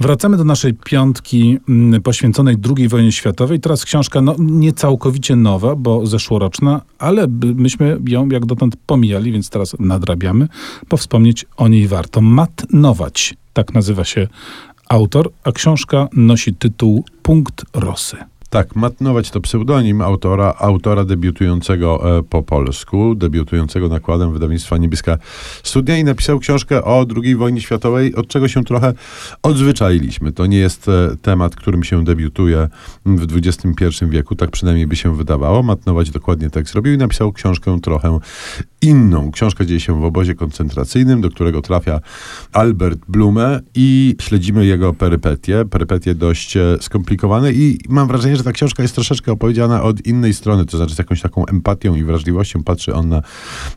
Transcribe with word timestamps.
Wracamy 0.00 0.36
do 0.36 0.44
naszej 0.44 0.74
piątki 0.74 1.58
mm, 1.68 2.02
poświęconej 2.02 2.56
II 2.76 2.88
wojnie 2.88 3.12
światowej. 3.12 3.60
Teraz 3.60 3.84
książka 3.84 4.20
no, 4.20 4.34
nie 4.38 4.72
całkowicie 4.72 5.36
nowa, 5.36 5.74
bo 5.74 6.06
zeszłoroczna, 6.06 6.80
ale 6.98 7.26
myśmy 7.54 8.00
ją 8.06 8.28
jak 8.28 8.46
dotąd 8.46 8.76
pomijali, 8.86 9.32
więc 9.32 9.50
teraz 9.50 9.76
nadrabiamy, 9.78 10.48
bo 10.88 10.96
wspomnieć 10.96 11.46
o 11.56 11.68
niej 11.68 11.88
warto. 11.88 12.20
Mat 12.20 12.66
tak 13.52 13.74
nazywa 13.74 14.04
się 14.04 14.28
autor, 14.88 15.30
a 15.44 15.52
książka 15.52 16.08
nosi 16.12 16.54
tytuł 16.54 17.04
Punkt 17.22 17.64
Rosy. 17.74 18.16
Tak, 18.50 18.76
Matnować 18.76 19.30
to 19.30 19.40
pseudonim 19.40 20.02
autora, 20.02 20.54
autora 20.58 21.04
debiutującego 21.04 22.18
e, 22.18 22.22
po 22.22 22.42
polsku, 22.42 23.14
debiutującego 23.14 23.88
nakładem 23.88 24.32
wydawnictwa 24.32 24.76
Niebieska 24.76 25.18
Studia 25.62 25.96
i 25.96 26.04
napisał 26.04 26.38
książkę 26.38 26.84
o 26.84 27.06
II 27.22 27.36
wojnie 27.36 27.60
światowej, 27.60 28.14
od 28.14 28.28
czego 28.28 28.48
się 28.48 28.64
trochę 28.64 28.94
odzwyczailiśmy. 29.42 30.32
To 30.32 30.46
nie 30.46 30.58
jest 30.58 30.88
e, 30.88 31.16
temat, 31.22 31.56
którym 31.56 31.84
się 31.84 32.04
debiutuje 32.04 32.68
w 33.06 33.36
XXI 33.36 34.06
wieku, 34.06 34.34
tak 34.34 34.50
przynajmniej 34.50 34.86
by 34.86 34.96
się 34.96 35.16
wydawało. 35.16 35.62
Matnować 35.62 36.10
dokładnie 36.10 36.50
tak 36.50 36.68
zrobił 36.68 36.94
i 36.94 36.98
napisał 36.98 37.32
książkę 37.32 37.78
trochę 37.82 38.18
inną. 38.82 39.30
Książka 39.30 39.64
dzieje 39.64 39.80
się 39.80 40.00
w 40.00 40.04
obozie 40.04 40.34
koncentracyjnym, 40.34 41.20
do 41.20 41.30
którego 41.30 41.62
trafia 41.62 42.00
Albert 42.52 43.00
Blume 43.08 43.60
i 43.74 44.16
śledzimy 44.20 44.66
jego 44.66 44.94
perypetie, 44.94 45.64
perypetie 45.70 46.14
dość 46.14 46.56
e, 46.56 46.76
skomplikowane 46.80 47.52
i 47.52 47.78
mam 47.88 48.08
wrażenie, 48.08 48.36
że 48.36 48.44
ta 48.44 48.52
książka 48.52 48.82
jest 48.82 48.94
troszeczkę 48.94 49.32
opowiedziana 49.32 49.82
od 49.82 50.06
innej 50.06 50.34
strony, 50.34 50.66
to 50.66 50.76
znaczy 50.76 50.94
z 50.94 50.98
jakąś 50.98 51.22
taką 51.22 51.46
empatią 51.46 51.94
i 51.94 52.04
wrażliwością 52.04 52.62
patrzy 52.62 52.94
on 52.94 53.08
na 53.08 53.22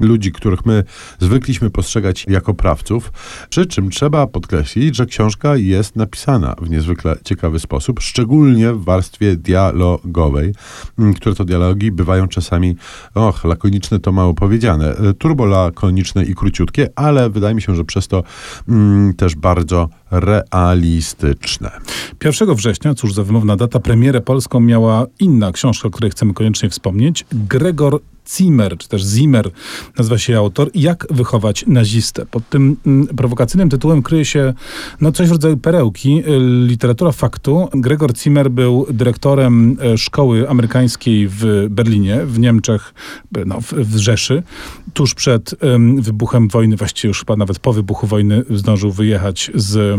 ludzi, 0.00 0.32
których 0.32 0.66
my 0.66 0.84
zwykliśmy 1.18 1.70
postrzegać 1.70 2.26
jako 2.28 2.54
prawców, 2.54 3.12
przy 3.50 3.66
czym 3.66 3.90
trzeba 3.90 4.26
podkreślić, 4.26 4.96
że 4.96 5.06
książka 5.06 5.56
jest 5.56 5.96
napisana 5.96 6.54
w 6.62 6.70
niezwykle 6.70 7.16
ciekawy 7.24 7.58
sposób, 7.58 8.00
szczególnie 8.00 8.72
w 8.72 8.84
warstwie 8.84 9.36
dialogowej, 9.36 10.54
m, 10.98 11.14
które 11.14 11.34
to 11.34 11.44
dialogi 11.44 11.92
bywają 11.92 12.28
czasami, 12.28 12.76
och, 13.14 13.44
lakoniczne 13.44 13.98
to 13.98 14.12
mało 14.12 14.34
powiedziane, 14.34 14.87
e, 14.90 15.14
turbolakoniczne 15.14 16.24
i 16.24 16.34
króciutkie, 16.34 16.88
ale 16.96 17.30
wydaje 17.30 17.54
mi 17.54 17.62
się, 17.62 17.74
że 17.74 17.84
przez 17.84 18.08
to 18.08 18.22
mm, 18.68 19.14
też 19.14 19.34
bardzo 19.34 19.88
realistyczne. 20.10 21.70
1 22.24 22.54
września, 22.54 22.94
cóż 22.94 23.14
za 23.14 23.24
wymowna 23.24 23.56
data, 23.56 23.80
premierę 23.80 24.20
polską 24.20 24.60
miała 24.60 25.06
inna 25.20 25.52
książka, 25.52 25.88
o 25.88 25.90
której 25.90 26.10
chcemy 26.10 26.34
koniecznie 26.34 26.70
wspomnieć. 26.70 27.24
Gregor 27.32 28.00
Zimmer, 28.36 28.78
czy 28.78 28.88
też 28.88 29.02
Zimmer, 29.02 29.50
nazywa 29.98 30.18
się 30.18 30.38
autor, 30.38 30.70
Jak 30.74 31.06
wychować 31.10 31.64
nazistę. 31.66 32.26
Pod 32.26 32.48
tym 32.48 32.76
mm, 32.86 33.06
prowokacyjnym 33.06 33.68
tytułem 33.68 34.02
kryje 34.02 34.24
się 34.24 34.54
no, 35.00 35.12
coś 35.12 35.28
w 35.28 35.32
rodzaju 35.32 35.56
perełki, 35.56 36.22
y, 36.28 36.66
literatura 36.66 37.12
faktu. 37.12 37.68
Gregor 37.74 38.16
Zimmer 38.16 38.50
był 38.50 38.86
dyrektorem 38.90 39.76
e, 39.82 39.98
szkoły 39.98 40.48
amerykańskiej 40.48 41.28
w 41.28 41.66
Berlinie, 41.70 42.26
w 42.26 42.38
Niemczech, 42.38 42.94
no, 43.46 43.60
w, 43.60 43.72
w 43.72 43.96
Rzeszy. 43.96 44.42
Tuż 44.94 45.14
przed 45.14 45.54
em, 45.62 46.02
wybuchem 46.02 46.48
wojny, 46.48 46.76
właściwie 46.76 47.08
już 47.08 47.18
chyba 47.18 47.36
nawet 47.36 47.58
po 47.58 47.72
wybuchu 47.72 48.06
wojny 48.06 48.44
zdążył 48.50 48.92
wyjechać 48.92 49.50
z 49.54 49.98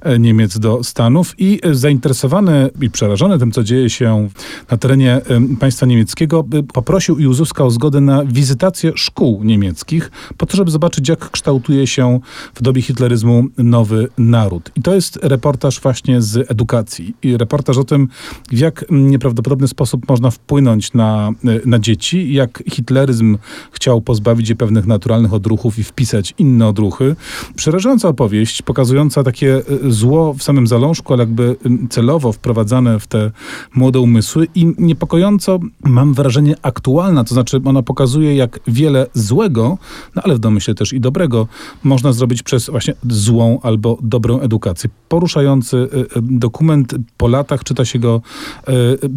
e, 0.00 0.18
Niemiec 0.18 0.58
do 0.58 0.84
Stanów 0.84 1.34
i 1.38 1.60
e, 1.62 1.74
zainteresowany 1.74 2.70
i 2.80 2.90
przerażony 2.90 3.38
tym, 3.38 3.52
co 3.52 3.64
dzieje 3.64 3.90
się 3.90 4.28
na 4.70 4.76
terenie 4.76 5.20
państwa 5.60 5.86
niemieckiego, 5.86 6.44
poprosił 6.72 7.18
i 7.18 7.26
uzyskał 7.26 7.70
zgodę 7.70 8.00
na 8.00 8.24
wizytację 8.24 8.92
szkół 8.94 9.44
niemieckich, 9.44 10.10
po 10.36 10.46
to, 10.46 10.56
żeby 10.56 10.70
zobaczyć, 10.70 11.08
jak 11.08 11.30
kształtuje 11.30 11.86
się 11.86 12.20
w 12.54 12.62
dobie 12.62 12.82
hitleryzmu 12.82 13.44
nowy 13.58 14.08
naród. 14.18 14.70
I 14.76 14.82
to 14.82 14.94
jest 14.94 15.18
reportaż 15.22 15.80
właśnie 15.80 16.22
z 16.22 16.50
edukacji. 16.50 17.14
I 17.22 17.36
reportaż 17.36 17.78
o 17.78 17.84
tym, 17.84 18.08
w 18.52 18.58
jak 18.58 18.84
nieprawdopodobny 18.90 19.68
sposób 19.68 20.08
można 20.08 20.30
wpłynąć 20.30 20.92
na, 20.92 21.32
e, 21.44 21.60
na 21.66 21.78
dzieci, 21.78 22.32
jak 22.32 22.62
hitleryzm 22.70 23.38
chciał 23.72 24.00
pozbawić 24.00 24.39
je 24.48 24.56
pewnych 24.56 24.86
naturalnych 24.86 25.34
odruchów 25.34 25.78
i 25.78 25.84
wpisać 25.84 26.34
inne 26.38 26.68
odruchy. 26.68 27.16
Przerażająca 27.56 28.08
opowieść, 28.08 28.62
pokazująca 28.62 29.22
takie 29.22 29.56
e, 29.56 29.62
zło 29.90 30.34
w 30.34 30.42
samym 30.42 30.66
zalążku, 30.66 31.12
ale 31.12 31.22
jakby 31.22 31.56
celowo 31.90 32.32
wprowadzane 32.32 33.00
w 33.00 33.06
te 33.06 33.30
młode 33.74 34.00
umysły 34.00 34.46
i 34.54 34.74
niepokojąco, 34.78 35.58
mam 35.84 36.14
wrażenie, 36.14 36.54
aktualna, 36.62 37.24
to 37.24 37.34
znaczy 37.34 37.60
ona 37.64 37.82
pokazuje, 37.82 38.36
jak 38.36 38.60
wiele 38.66 39.06
złego, 39.14 39.78
no 40.16 40.22
ale 40.22 40.34
w 40.34 40.38
domyśle 40.38 40.74
też 40.74 40.92
i 40.92 41.00
dobrego, 41.00 41.46
można 41.84 42.12
zrobić 42.12 42.42
przez 42.42 42.70
właśnie 42.70 42.94
złą 43.08 43.58
albo 43.62 43.98
dobrą 44.02 44.40
edukację. 44.40 44.90
Poruszający 45.08 45.76
e, 45.76 45.98
e, 45.98 46.22
dokument, 46.22 46.94
po 47.16 47.28
latach 47.28 47.64
czyta 47.64 47.84
się 47.84 47.98
go 47.98 48.20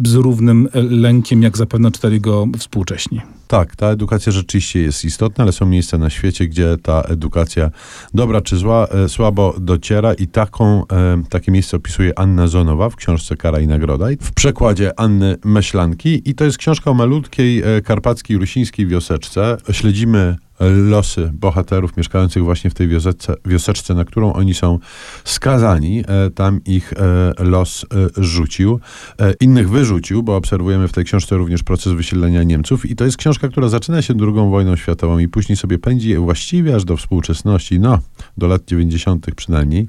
z 0.04 0.14
równym 0.14 0.68
lękiem, 0.74 1.42
jak 1.42 1.56
zapewne 1.56 1.90
czytali 1.90 2.20
go 2.20 2.46
współcześni. 2.58 3.20
Tak, 3.48 3.76
ta 3.76 3.86
edukacja 3.86 4.32
rzeczywiście 4.32 4.80
jest 4.80 5.03
istotna, 5.04 5.44
ale 5.44 5.52
są 5.52 5.66
miejsca 5.66 5.98
na 5.98 6.10
świecie, 6.10 6.46
gdzie 6.46 6.76
ta 6.82 7.00
edukacja, 7.02 7.70
dobra 8.14 8.40
czy 8.40 8.56
zła, 8.56 8.86
e, 8.86 9.08
słabo 9.08 9.54
dociera 9.60 10.14
i 10.14 10.26
taką, 10.26 10.82
e, 10.86 11.22
takie 11.30 11.52
miejsce 11.52 11.76
opisuje 11.76 12.18
Anna 12.18 12.46
Zonowa 12.46 12.90
w 12.90 12.96
książce 12.96 13.36
Kara 13.36 13.60
i 13.60 13.66
Nagroda 13.66 14.06
w 14.20 14.32
przekładzie 14.32 15.00
Anny 15.00 15.36
Myślanki 15.44 16.30
i 16.30 16.34
to 16.34 16.44
jest 16.44 16.58
książka 16.58 16.90
o 16.90 16.94
malutkiej 16.94 17.62
e, 17.62 17.82
karpackiej, 17.82 18.38
rusińskiej 18.38 18.86
wioseczce. 18.86 19.56
Śledzimy 19.72 20.36
losy 20.60 21.30
bohaterów 21.34 21.96
mieszkających 21.96 22.44
właśnie 22.44 22.70
w 22.70 22.74
tej 22.74 22.88
wioseczce, 22.88 23.34
wioseczce 23.44 23.94
na 23.94 24.04
którą 24.04 24.32
oni 24.32 24.54
są 24.54 24.78
skazani. 25.24 26.04
E, 26.08 26.30
Tam 26.30 26.60
ich 26.64 26.92
e, 26.92 27.44
los 27.44 27.84
e, 27.84 28.22
rzucił. 28.24 28.80
Innych 29.40 29.70
wyrzucił, 29.70 30.22
bo 30.22 30.36
obserwujemy 30.36 30.88
w 30.88 30.92
tej 30.92 31.04
książce 31.04 31.36
również 31.36 31.62
proces 31.62 31.92
wysiedlenia 31.92 32.42
Niemców. 32.42 32.90
I 32.90 32.96
to 32.96 33.04
jest 33.04 33.16
książka, 33.16 33.48
która 33.48 33.68
zaczyna 33.68 34.02
się 34.02 34.14
II 34.20 34.50
wojną 34.50 34.76
światową 34.76 35.18
i 35.18 35.28
później 35.28 35.56
sobie 35.56 35.78
pędzi 35.78 36.16
właściwie 36.16 36.76
aż 36.76 36.84
do 36.84 36.96
współczesności, 36.96 37.80
no, 37.80 37.98
do 38.38 38.46
lat 38.46 38.64
90. 38.64 39.26
przynajmniej. 39.36 39.86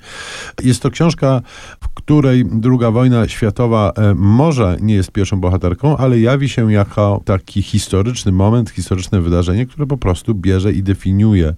Jest 0.63 0.81
to 0.81 0.91
książka, 0.91 1.41
w 1.81 1.89
której 1.89 2.45
II 2.63 2.93
wojna 2.93 3.27
światowa 3.27 3.93
może 4.15 4.77
nie 4.81 4.95
jest 4.95 5.11
pierwszą 5.11 5.39
bohaterką, 5.39 5.97
ale 5.97 6.19
jawi 6.19 6.49
się 6.49 6.73
jako 6.73 7.21
taki 7.25 7.61
historyczny 7.61 8.31
moment, 8.31 8.69
historyczne 8.69 9.21
wydarzenie, 9.21 9.65
które 9.65 9.87
po 9.87 9.97
prostu 9.97 10.35
bierze 10.35 10.54
i 10.73 10.83
definiuje 10.83 11.53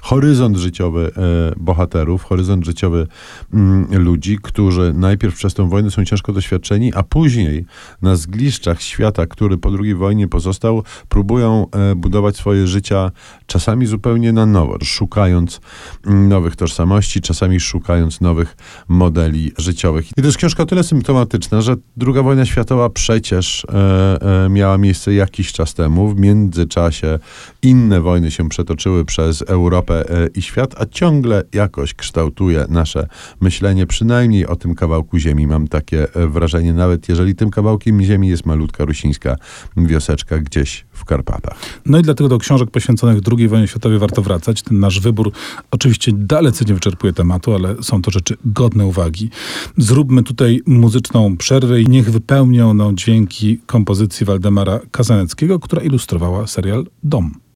horyzont 0.00 0.56
życiowy 0.56 1.12
e, 1.16 1.52
bohaterów, 1.56 2.24
horyzont 2.24 2.64
życiowy 2.64 3.06
mm, 3.54 4.04
ludzi, 4.04 4.38
którzy 4.42 4.92
najpierw 4.94 5.34
przez 5.34 5.54
tę 5.54 5.68
wojnę 5.68 5.90
są 5.90 6.04
ciężko 6.04 6.32
doświadczeni, 6.32 6.94
a 6.94 7.02
później 7.02 7.64
na 8.02 8.16
zgliszczach 8.16 8.82
świata, 8.82 9.26
który 9.26 9.58
po 9.58 9.70
II 9.80 9.94
wojnie 9.94 10.28
pozostał, 10.28 10.82
próbują 11.08 11.66
e, 11.72 11.94
budować 11.94 12.36
swoje 12.36 12.66
życia 12.66 13.10
czasami 13.46 13.86
zupełnie 13.86 14.32
na 14.32 14.46
nowo, 14.46 14.78
szukając 14.82 15.60
mm, 16.06 16.28
nowych 16.28 16.56
tożsamości, 16.56 17.20
czasami 17.20 17.60
szukając 17.60 18.20
nowych 18.20 18.56
modeli 18.88 19.52
życiowych. 19.58 20.10
I 20.10 20.20
to 20.20 20.26
jest 20.26 20.38
książka 20.38 20.62
o 20.62 20.66
tyle 20.66 20.84
symptomatyczna, 20.84 21.60
że 21.60 21.76
II 22.06 22.22
wojna 22.22 22.46
światowa 22.46 22.90
przecież 22.90 23.66
e, 23.72 24.48
miała 24.50 24.78
miejsce 24.78 25.14
jakiś 25.14 25.52
czas 25.52 25.74
temu. 25.74 26.08
W 26.08 26.20
międzyczasie 26.20 27.18
inne 27.62 28.00
wojny 28.00 28.30
się 28.30 28.39
przetoczyły 28.48 29.04
przez 29.04 29.42
Europę 29.42 30.10
e, 30.10 30.28
i 30.34 30.42
świat, 30.42 30.74
a 30.78 30.86
ciągle 30.86 31.42
jakoś 31.52 31.94
kształtuje 31.94 32.66
nasze 32.68 33.06
myślenie, 33.40 33.86
przynajmniej 33.86 34.46
o 34.46 34.56
tym 34.56 34.74
kawałku 34.74 35.18
ziemi. 35.18 35.46
Mam 35.46 35.68
takie 35.68 36.14
e, 36.14 36.26
wrażenie, 36.26 36.72
nawet 36.72 37.08
jeżeli 37.08 37.34
tym 37.34 37.50
kawałkiem 37.50 38.02
ziemi 38.02 38.28
jest 38.28 38.46
malutka 38.46 38.84
rusińska 38.84 39.36
wioseczka 39.76 40.38
gdzieś 40.38 40.84
w 40.92 41.04
Karpatach. 41.04 41.58
No 41.86 41.98
i 41.98 42.02
dlatego 42.02 42.28
do 42.28 42.38
książek 42.38 42.70
poświęconych 42.70 43.22
II 43.38 43.48
wojnie 43.48 43.68
światowej 43.68 43.98
warto 43.98 44.22
wracać. 44.22 44.62
Ten 44.62 44.80
nasz 44.80 45.00
wybór 45.00 45.32
oczywiście 45.70 46.12
dalece 46.14 46.64
nie 46.64 46.74
wyczerpuje 46.74 47.12
tematu, 47.12 47.54
ale 47.54 47.82
są 47.82 48.02
to 48.02 48.10
rzeczy 48.10 48.36
godne 48.44 48.86
uwagi. 48.86 49.30
Zróbmy 49.76 50.22
tutaj 50.22 50.60
muzyczną 50.66 51.36
przerwę 51.36 51.80
i 51.80 51.88
niech 51.88 52.10
wypełnią 52.10 52.74
no, 52.74 52.92
dźwięki 52.92 53.58
kompozycji 53.66 54.26
Waldemara 54.26 54.80
Kazaneckiego, 54.90 55.58
która 55.58 55.82
ilustrowała 55.82 56.46
serial 56.46 56.86
Dom. 57.02 57.40